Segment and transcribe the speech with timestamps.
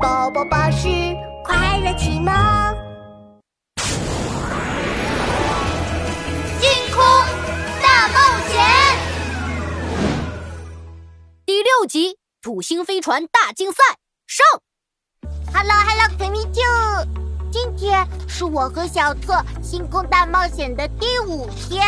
[0.00, 0.88] 宝宝巴士
[1.44, 2.32] 快乐启蒙，
[6.58, 7.04] 星空
[7.80, 8.14] 大冒
[8.48, 8.58] 险
[11.46, 13.78] 第六集土星飞船大竞赛
[14.26, 14.44] 上。
[15.52, 17.06] Hello Hello k m e t o
[17.52, 21.84] 今天是我和小特星空大冒险的第五天。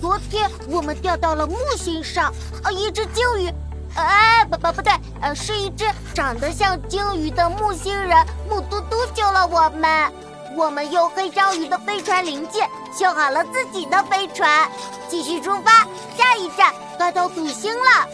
[0.00, 2.32] 昨天我们掉到了木星上，
[2.64, 3.52] 呃，一只鲸鱼，
[3.96, 5.84] 哎，不不不对，呃，是一只
[6.14, 8.16] 长得像鲸鱼的木星人
[8.48, 10.12] 木嘟嘟救了我们。
[10.56, 14.68] 我们用黑章鱼的飞船零件修好了自己的飞船，
[15.08, 18.08] 继续出发，下一站该到土星了。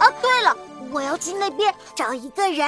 [0.00, 0.56] 哦，对了，
[0.90, 2.66] 我要去那边找一个人。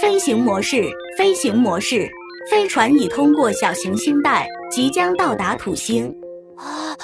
[0.00, 2.08] 飞行模式，飞行模式，
[2.50, 6.10] 飞船已通过小行星带，即将到达土星。
[6.56, 6.96] 啊，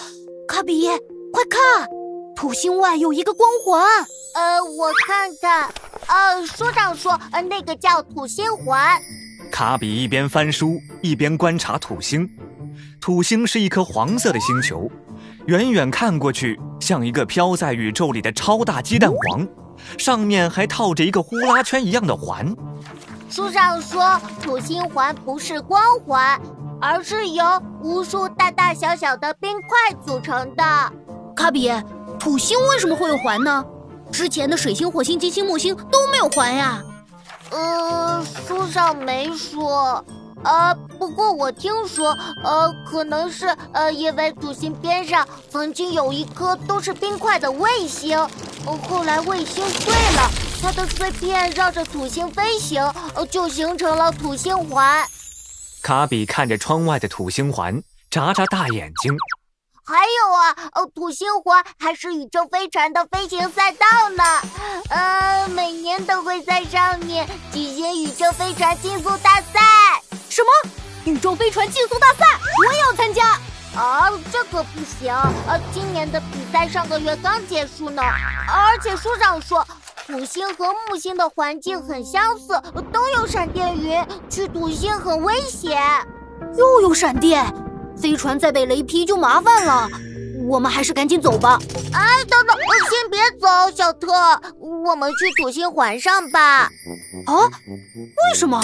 [0.49, 0.89] 卡比，
[1.33, 1.87] 快看，
[2.35, 3.83] 土星外有一个光环。
[4.35, 5.71] 呃，我看看，
[6.07, 9.01] 呃，书上说，呃，那个叫土星环。
[9.51, 12.29] 卡比一边翻书一边观察土星。
[13.01, 14.91] 土星是一颗黄色的星球，
[15.47, 19.47] 远远看过去像一个飘在宇宙里的超大鸡蛋黄，
[19.99, 22.55] 上面还套着一个呼啦圈一样的环。
[23.29, 26.41] 书上说，土星环不是光环。
[26.85, 27.45] 而是由
[27.81, 30.65] 无数大大小小的冰块组成的。
[31.37, 31.71] 卡比，
[32.23, 33.65] 土星为什么会有环呢？
[34.13, 36.81] 之前的水星、火星、金星、木星都没有环呀。
[37.51, 40.05] 呃，书上没说。
[40.45, 48.17] 呃，不过我听说，呃，可能是呃，因为土星边上曾经有一颗都是冰块的卫星，
[48.67, 50.31] 呃，后来卫星碎了，
[50.63, 52.85] 它的碎片绕着土星飞行，
[53.17, 55.05] 呃，就形成了土星环。
[55.83, 59.13] 卡比看着窗外的土星环，眨眨大眼睛。
[59.85, 64.23] 还有啊，呃，土星环还是宇宙飞船的飞行赛道呢。
[64.91, 70.01] 呃，每年都会在上面举行宇宙飞船竞速大赛。
[70.29, 70.71] 什么？
[71.05, 72.25] 宇宙飞船竞速大赛？
[72.59, 73.39] 我也要参加。
[73.75, 75.13] 啊，这可不行。
[75.49, 78.03] 呃，今年的比赛上个月刚结束呢，
[78.49, 79.67] 而且书上说。
[80.05, 82.61] 土星和木星的环境很相似，
[82.93, 84.05] 都有闪电云。
[84.29, 85.81] 去土星很危险，
[86.59, 87.45] 又有闪电，
[88.03, 89.89] 飞船再被雷劈就麻烦了。
[90.49, 91.57] 我们还是赶紧走吧。
[91.93, 92.57] 哎，等等，
[92.91, 93.47] 先别走，
[93.77, 94.13] 小特，
[94.59, 96.69] 我们去土星环上吧。
[97.27, 97.47] 啊？
[97.69, 98.61] 为什么？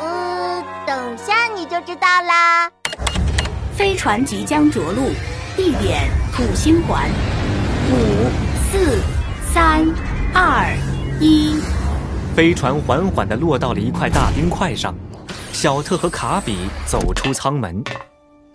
[0.00, 2.68] 呃，等下你就知道啦。
[3.76, 5.12] 飞船即将着陆，
[5.56, 7.08] 地点土星环。
[7.88, 8.28] 五、
[8.72, 8.98] 四、
[9.54, 9.86] 三。
[10.34, 10.66] 二
[11.20, 11.60] 一，
[12.34, 14.94] 飞船缓缓地落到了一块大冰块上。
[15.52, 16.56] 小特和卡比
[16.86, 17.84] 走出舱门，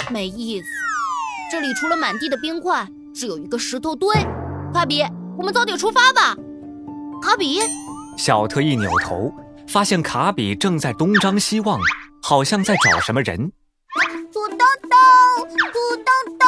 [0.09, 0.67] 没意思。
[1.51, 4.15] 这里除了满地的冰块，只有一个石头堆。
[4.73, 5.03] 卡比，
[5.37, 6.35] 我们早点出发吧。
[7.21, 7.59] 卡比，
[8.17, 9.33] 小特一扭头，
[9.67, 11.79] 发现卡比正在东张西望，
[12.21, 13.51] 好像在找什么人。
[14.31, 16.45] 土豆豆，土豆豆。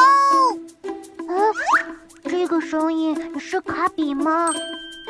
[1.28, 1.54] 嗯，
[2.24, 4.50] 这个声音是卡比吗？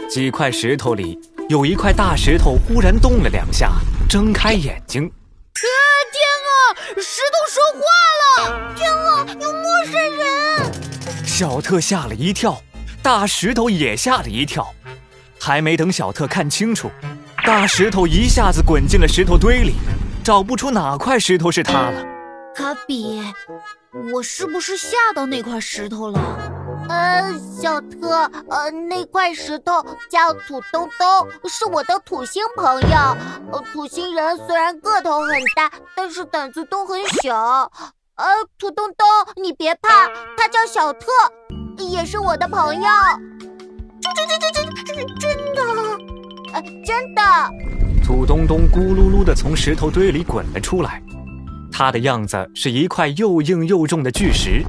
[0.09, 1.19] 几块石头里
[1.49, 3.73] 有一块大石头，忽然动了两下，
[4.09, 5.11] 睁开眼睛。
[6.99, 7.81] 石头说话
[8.51, 8.75] 了！
[8.75, 9.27] 天啊！
[9.41, 11.25] 有陌生人！
[11.25, 12.61] 小特吓了一跳，
[13.03, 14.67] 大石头也吓了一跳。
[15.39, 16.91] 还没等小特看清楚，
[17.45, 19.75] 大石头一下子滚进了石头堆里，
[20.23, 22.05] 找不出哪块石头是他了。
[22.55, 23.23] 卡比，
[24.13, 26.21] 我是不是吓到那块石头了？
[26.91, 29.81] 呃，小特，呃，那块石头
[30.11, 33.17] 叫土东东，是我的土星朋友。
[33.53, 37.71] 呃，土星人虽然个头很大，但是胆子都很小。
[38.17, 38.27] 呃，
[38.59, 39.07] 土东东，
[39.41, 41.07] 你别怕，他叫小特，
[41.79, 42.83] 也是我的朋友。
[44.03, 45.63] 真真真真真真的，
[46.55, 47.23] 呃，真的。
[48.05, 51.01] 土东东咕噜噜的从石头堆里滚了出来，
[51.71, 54.65] 他的样子是一块又硬又重的巨石。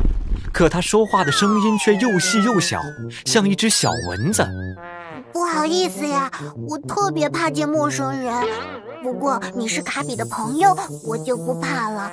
[0.62, 2.80] 可他说话的声音却又细又小，
[3.26, 4.48] 像一只小蚊子。
[5.34, 6.30] 不好意思呀，
[6.70, 8.32] 我特别怕见陌生人。
[9.02, 12.12] 不过你是卡比的朋友，我就不怕了。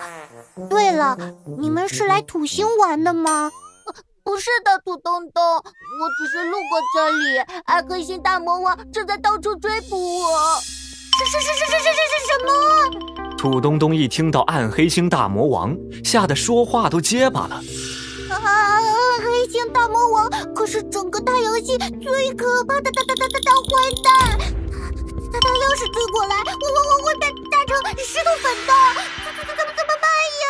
[0.70, 1.14] 对了，
[1.58, 3.50] 你们是来土星玩的吗？
[4.24, 7.38] 不是的，土东东，我只是路过这里。
[7.66, 10.26] 暗黑星大魔王正在到处追捕我。
[11.18, 13.36] 是是是是是是是什么？
[13.36, 17.60] 土东东一听到暗黑星大魔王，吓得说话都结巴了。
[18.36, 18.78] 啊！
[19.20, 23.68] 黑星大魔王可是整个太阳系最可怕的大大大大大坏
[24.02, 24.38] 蛋，
[25.32, 28.72] 他他要是追过来，我我我会被打成石头粉的，
[29.24, 30.10] 怎怎怎么怎么办
[30.42, 30.46] 呀？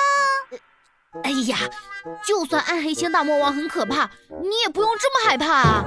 [1.24, 1.58] 哎呀，
[2.26, 4.10] 就算暗黑星大魔王很可怕，
[4.42, 5.84] 你也不用这么害怕啊！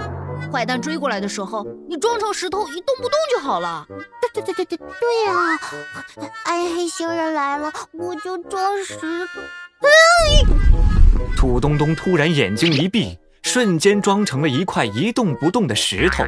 [0.52, 3.86] 坏蛋追过来的时候，你装成石头一动不动就好了。
[4.22, 5.60] 对对对对对对呀！
[6.46, 9.42] 暗黑星人来了，我就装石头。
[11.42, 16.24] 土东东突然眼睛一闭，瞬间装成了一块一动不动的石头。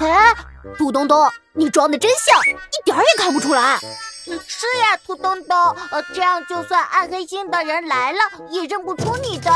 [0.00, 0.34] 哎，
[0.76, 3.78] 土东东，你装的真像，一点也看不出来。
[4.26, 5.56] 是呀，土东东，
[5.90, 8.18] 呃，这样就算暗黑星的人来了，
[8.50, 9.50] 也认不出你的。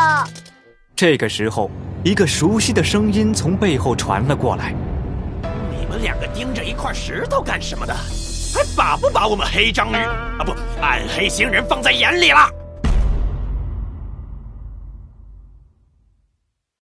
[0.97, 1.71] 这个时候，
[2.03, 4.75] 一个熟悉的声音从背后传了过来
[5.79, 7.95] ：“你们两个盯着一块石头干什么的？
[7.95, 12.49] 还把不把我们黑章鱼啊不，暗黑星人放在眼里了？”